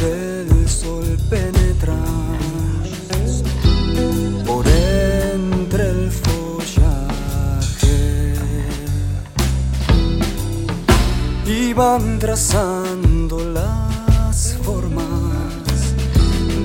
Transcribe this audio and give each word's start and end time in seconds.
del 0.00 0.68
sol 0.68 1.16
penetras 1.28 1.96
por 4.46 4.64
entre 4.68 5.90
el 5.90 6.10
follaje 6.12 6.84
y 11.44 11.72
van 11.72 12.18
trazando 12.20 13.40
las 13.52 14.56
formas 14.62 15.94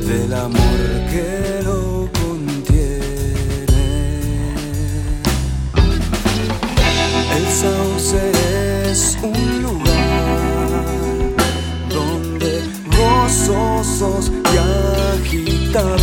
del 0.05 0.33
amor. 0.33 0.92
gozosos 13.84 14.31
y 14.53 14.58
agitados. 15.17 16.02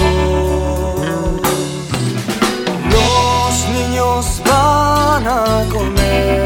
Los 2.93 3.69
niños 3.75 4.43
van 4.45 5.27
a 5.27 5.67
comer. 5.73 6.40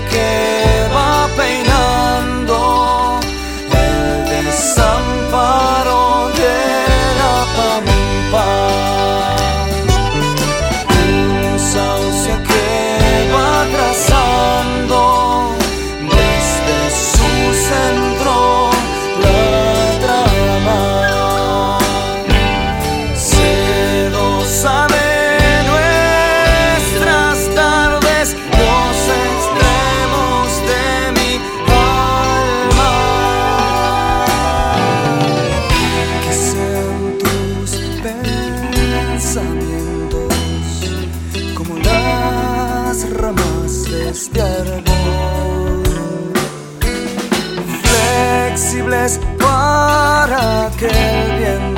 que 0.00 0.27
flores 44.08 44.32
de 44.32 44.40
árbol, 44.40 45.82
flexibles 47.82 49.20
para 49.38 50.70
que 50.78 50.86
el 50.86 51.38
viento 51.38 51.77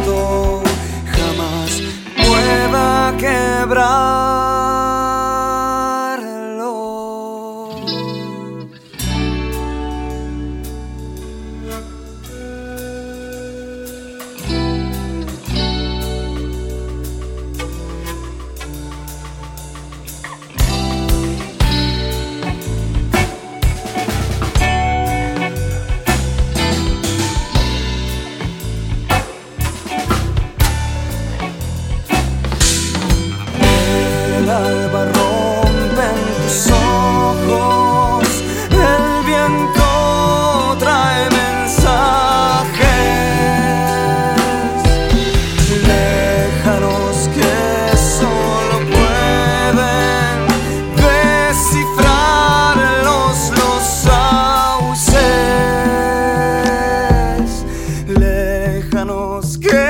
Déjanos 58.51 59.59
que 59.59 59.90